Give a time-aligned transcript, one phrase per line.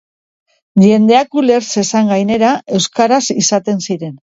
[0.83, 4.23] Jendeak uler zezan gainera, euskaraz izaten ziren.